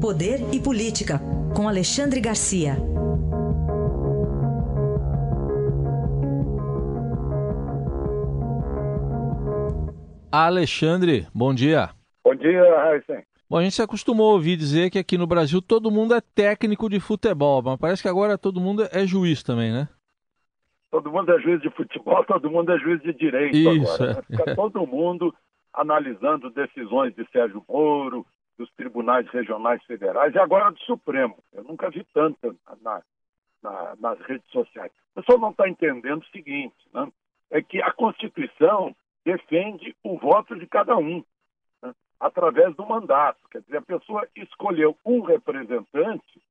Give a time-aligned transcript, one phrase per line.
[0.00, 1.18] Poder e Política,
[1.56, 2.76] com Alexandre Garcia.
[10.30, 11.90] Alexandre, bom dia.
[12.22, 13.24] Bom dia, Raíssen.
[13.50, 16.20] Bom, a gente se acostumou a ouvir dizer que aqui no Brasil todo mundo é
[16.20, 19.88] técnico de futebol, mas parece que agora todo mundo é juiz também, né?
[20.92, 24.14] Todo mundo é juiz de futebol, todo mundo é juiz de direito Isso, agora.
[24.14, 24.22] Né?
[24.30, 25.34] Fica todo mundo
[25.74, 28.24] analisando decisões de Sérgio Moro,
[28.58, 31.38] dos tribunais regionais federais e agora do Supremo.
[31.52, 33.02] Eu nunca vi tanta na,
[33.62, 34.90] na, nas redes sociais.
[35.12, 37.10] O pessoal não está entendendo o seguinte, né?
[37.50, 38.94] é que a Constituição
[39.24, 41.24] defende o voto de cada um
[41.82, 41.94] né?
[42.18, 43.38] através do mandato.
[43.50, 46.42] Quer dizer, a pessoa escolheu um representante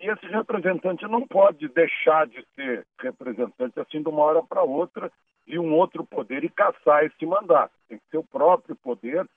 [0.00, 5.10] e esse representante não pode deixar de ser representante assim de uma hora para outra
[5.46, 7.72] e um outro poder e caçar esse mandato.
[7.88, 9.28] Tem que ser o próprio poder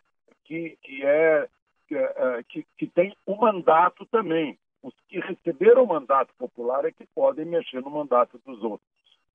[0.45, 1.47] que, que é
[1.87, 4.57] que, é, que, que tem o um mandato também.
[4.83, 8.87] Os que receberam o mandato popular é que podem mexer no mandato dos outros.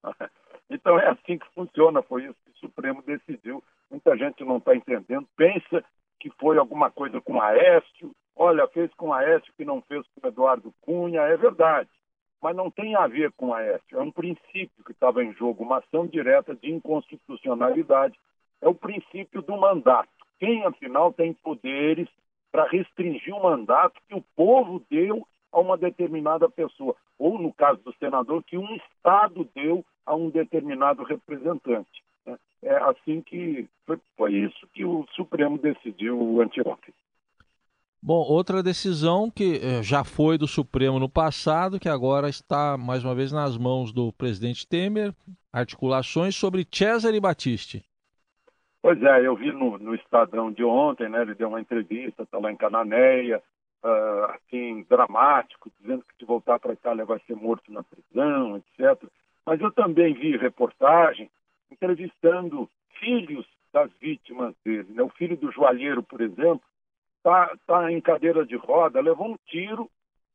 [0.70, 3.62] Então é assim que funciona, foi isso que o Supremo decidiu.
[3.91, 5.84] Muita gente não está entendendo, pensa
[6.19, 10.72] que foi alguma coisa com Aécio, olha, fez com Aécio que não fez com Eduardo
[10.81, 11.91] Cunha, é verdade.
[12.41, 15.78] Mas não tem a ver com Aécio, é um princípio que estava em jogo, uma
[15.78, 18.19] ação direta de inconstitucionalidade.
[18.62, 20.09] É o princípio do mandato.
[20.39, 22.09] Quem, afinal, tem poderes
[22.53, 27.81] para restringir o mandato que o povo deu a uma determinada pessoa, ou no caso
[27.83, 32.03] do senador, que um Estado deu a um determinado representante.
[32.27, 32.39] Né?
[32.62, 36.94] É assim que foi, foi isso que o Supremo decidiu anteontem.
[38.05, 43.05] Bom, outra decisão que eh, já foi do Supremo no passado, que agora está mais
[43.05, 45.14] uma vez nas mãos do presidente Temer,
[45.53, 47.84] articulações sobre Cesare Battisti.
[48.83, 51.22] Pois é, eu vi no, no Estadão de ontem, né?
[51.22, 53.41] Ele deu uma entrevista, está lá em Cananéia,
[53.84, 58.56] uh, assim, dramático, dizendo que se voltar para a Itália vai ser morto na prisão,
[58.56, 59.08] etc.
[59.47, 61.31] Mas eu também vi reportagem
[61.71, 64.88] entrevistando filhos das vítimas dele.
[64.91, 65.03] Né?
[65.03, 66.62] O filho do joalheiro, por exemplo,
[67.19, 69.88] está tá em cadeira de roda, levou um tiro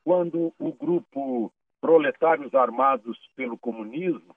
[0.06, 4.36] quando o grupo Proletários Armados pelo Comunismo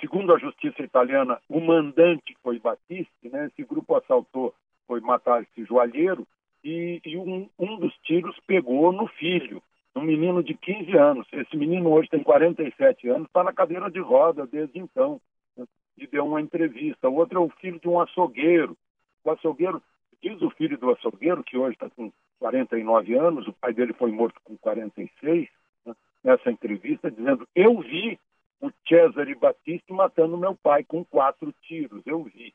[0.00, 3.46] segundo a justiça italiana, o mandante foi Battisti, né?
[3.46, 4.54] esse grupo assaltou,
[4.86, 6.26] foi matar esse joalheiro,
[6.64, 9.62] e, e um, um, dos tiros pegou no filho,
[9.94, 11.26] um menino de 15 anos.
[11.32, 15.20] Esse menino hoje tem 47 anos, está na cadeira de roda desde então,
[15.56, 15.64] né?
[15.96, 17.08] e deu uma entrevista.
[17.08, 18.76] O outro é o filho de um açougueiro.
[19.24, 19.82] O açougueiro,
[20.22, 24.10] diz o filho do açougueiro, que hoje está com 49 anos, o pai dele foi
[24.10, 25.48] morto com 46,
[25.86, 25.94] né?
[26.22, 28.18] nessa entrevista, dizendo: Eu vi
[28.60, 32.54] o Cesare Battisti matando meu pai com quatro tiros, eu vi.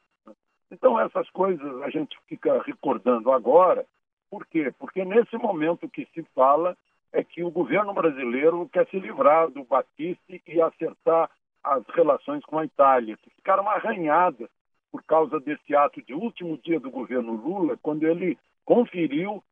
[0.71, 3.85] Então essas coisas a gente fica recordando agora,
[4.29, 4.73] por quê?
[4.79, 6.75] Porque nesse momento que se fala
[7.11, 11.29] é que o governo brasileiro quer se livrar do Battisti e acertar
[11.63, 14.49] as relações com a Itália, que ficaram arranhadas
[14.91, 19.43] por causa desse ato de último dia do governo Lula, quando ele conferiu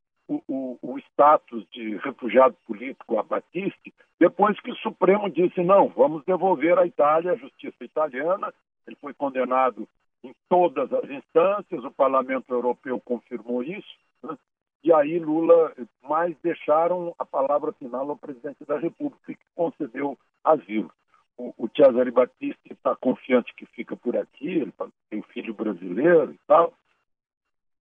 [0.47, 6.23] o, o, status de refugiado político a Battisti, depois que o Supremo disse não, vamos
[6.25, 8.53] devolver à Itália, a justiça italiana.
[8.87, 9.87] Ele foi condenado
[10.23, 14.37] em todas as instâncias, o Parlamento Europeu confirmou isso, né?
[14.83, 15.73] e aí Lula,
[16.07, 20.91] mais deixaram a palavra final ao presidente da República, que concedeu asilo.
[21.37, 24.73] O, o Cesare Battisti está confiante que fica por aqui, ele
[25.09, 26.73] tem filho brasileiro e tal,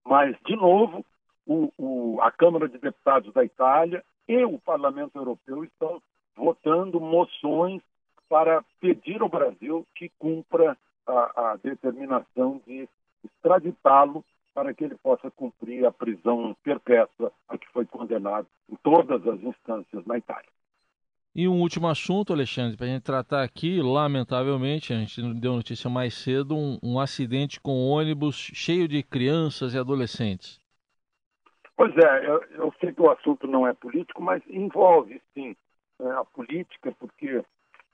[0.04, 1.04] mas, de novo,
[1.50, 6.00] o, o, a Câmara de Deputados da Itália e o Parlamento Europeu estão
[6.36, 7.82] votando moções
[8.28, 12.88] para pedir ao Brasil que cumpra a, a determinação de
[13.24, 14.24] extraditá-lo
[14.54, 19.42] para que ele possa cumprir a prisão perpétua a que foi condenado em todas as
[19.42, 20.48] instâncias na Itália.
[21.34, 25.90] E um último assunto, Alexandre, para a gente tratar aqui, lamentavelmente, a gente deu notícia
[25.90, 30.60] mais cedo, um, um acidente com um ônibus cheio de crianças e adolescentes.
[31.80, 35.56] Pois é, eu, eu, sei que o assunto não é político, mas envolve sim
[35.98, 37.42] é, a política, porque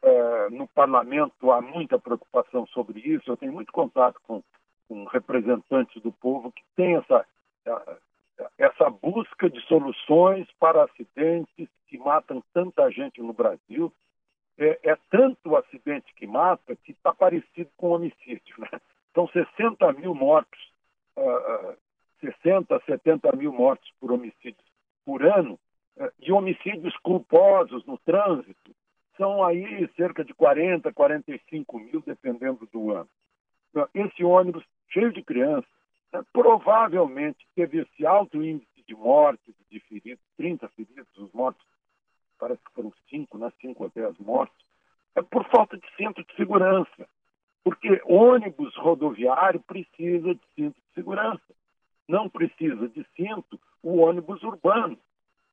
[0.02, 3.30] é, no parlamento há muita preocupação sobre isso.
[3.30, 4.42] Eu tenho muito contato com,
[4.88, 7.24] com representantes do povo que têm essa,
[7.64, 8.00] é,
[8.58, 13.92] essa busca de soluções para acidentes que matam tanta gente no Brasil.
[14.58, 18.56] É, é tanto o acidente que mata que está parecido com homicídio.
[18.58, 18.80] Né?
[19.14, 20.72] São 60 mil mortos
[21.16, 21.65] uh,
[22.46, 24.64] 60, 70 mil mortes por homicídios
[25.04, 25.58] por ano,
[25.98, 28.74] eh, e homicídios culposos no trânsito
[29.16, 33.08] são aí cerca de 40, 45 mil, dependendo do ano.
[33.70, 35.70] Então, esse ônibus cheio de crianças
[36.12, 41.66] né, provavelmente teve esse alto índice de mortes, de feridos, 30 feridos, os mortos,
[42.38, 43.50] parece que foram cinco, né?
[43.60, 44.56] Cinco até as mortes,
[45.14, 47.08] é por falta de cinto de segurança.
[47.64, 51.55] Porque ônibus rodoviário precisa de cinto de segurança.
[52.08, 54.98] Não precisa de cinto o ônibus urbano.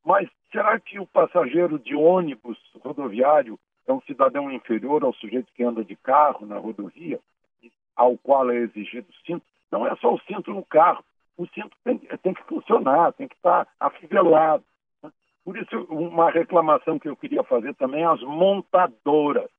[0.03, 5.63] Mas será que o passageiro de ônibus rodoviário é um cidadão inferior ao sujeito que
[5.63, 7.19] anda de carro na rodovia,
[7.95, 9.45] ao qual é exigido o cinto?
[9.71, 11.03] Não é só o cinto no carro.
[11.38, 14.63] O cinto tem, tem que funcionar, tem que estar afivelado.
[15.44, 19.49] Por isso, uma reclamação que eu queria fazer também às montadoras.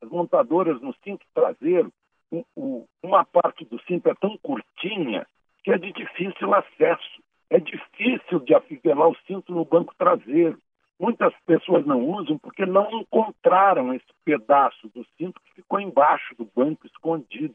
[0.00, 1.92] As montadoras no cinto traseiro,
[2.30, 5.26] o, o, uma parte do cinto é tão curtinha
[5.66, 7.22] que é de difícil acesso.
[7.50, 10.60] É difícil de afivelar o cinto no banco traseiro.
[10.98, 16.48] Muitas pessoas não usam porque não encontraram esse pedaço do cinto que ficou embaixo do
[16.54, 17.54] banco escondido.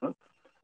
[0.00, 0.12] Né?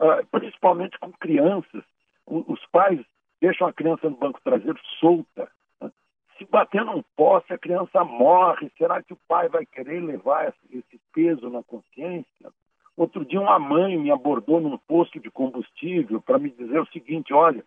[0.00, 1.84] Ah, principalmente com crianças.
[2.26, 3.00] os pais
[3.40, 5.48] deixam a criança no banco traseiro solta.
[5.80, 5.92] Né?
[6.36, 8.72] Se bater num poste, a criança morre.
[8.76, 12.52] Será que o pai vai querer levar esse peso na consciência?
[12.98, 17.32] Outro dia, uma mãe me abordou num posto de combustível para me dizer o seguinte:
[17.32, 17.64] olha,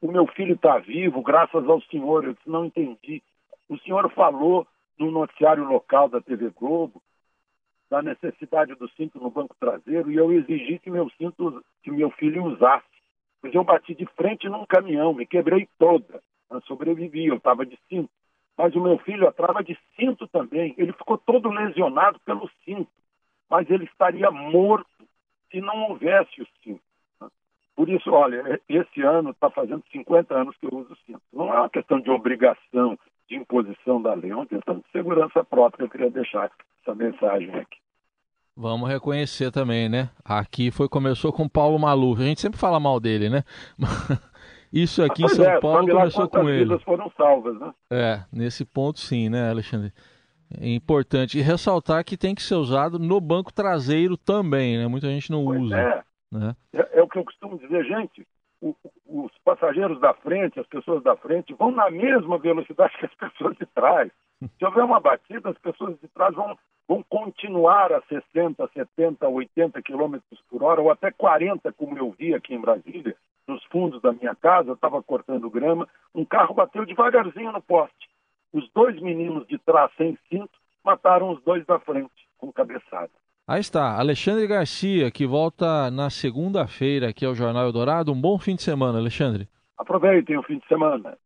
[0.00, 2.24] o meu filho está vivo, graças ao senhor.
[2.24, 3.22] Eu disse: não entendi.
[3.68, 4.66] O senhor falou
[4.98, 7.00] no noticiário local da TV Globo
[7.88, 12.10] da necessidade do cinto no banco traseiro e eu exigi que meu cinto, que meu
[12.10, 12.86] filho usasse.
[13.40, 16.20] Pois eu bati de frente num caminhão, me quebrei toda.
[16.50, 18.10] Eu sobrevivi, eu estava de cinto.
[18.58, 20.74] Mas o meu filho estava de cinto também.
[20.76, 22.90] Ele ficou todo lesionado pelo cinto.
[23.52, 24.88] Mas ele estaria morto
[25.50, 26.80] se não houvesse o cinto.
[27.76, 31.20] Por isso, olha, esse ano está fazendo 50 anos que eu uso cinto.
[31.30, 35.44] Não é uma questão de obrigação, de imposição da lei, é uma questão de segurança
[35.44, 35.84] própria.
[35.84, 36.50] Eu queria deixar
[36.80, 37.76] essa mensagem aqui.
[38.56, 40.08] Vamos reconhecer também, né?
[40.24, 42.22] Aqui foi começou com Paulo Maluf.
[42.22, 43.44] A gente sempre fala mal dele, né?
[44.72, 46.78] Isso aqui em São é, Paulo começou com ele.
[46.78, 47.74] foram salvas, né?
[47.90, 49.92] É, nesse ponto sim, né, Alexandre?
[50.60, 51.38] É importante.
[51.38, 54.86] E ressaltar que tem que ser usado no banco traseiro também, né?
[54.86, 55.78] Muita gente não pois usa.
[55.78, 56.02] É.
[56.32, 56.56] Né?
[56.72, 58.26] É, é o que eu costumo dizer, gente.
[58.60, 58.76] O,
[59.06, 63.56] os passageiros da frente, as pessoas da frente, vão na mesma velocidade que as pessoas
[63.56, 64.10] de trás.
[64.58, 66.56] Se houver uma batida, as pessoas de trás vão,
[66.88, 72.34] vão continuar a 60, 70, 80 quilômetros por hora, ou até 40, como eu vi
[72.34, 73.14] aqui em Brasília,
[73.46, 78.08] nos fundos da minha casa, eu estava cortando grama, um carro bateu devagarzinho no poste.
[78.52, 80.50] Os dois meninos de trás sem cinto
[80.84, 83.10] mataram os dois da frente, com cabeçada.
[83.46, 88.12] Aí está, Alexandre Garcia, que volta na segunda-feira aqui ao Jornal Eldorado.
[88.12, 89.48] Um bom fim de semana, Alexandre.
[89.76, 91.18] Aproveitem o fim de semana.